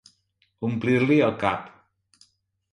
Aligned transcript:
Omplir-li 0.69 1.19
el 1.27 1.37
cap. 1.45 1.71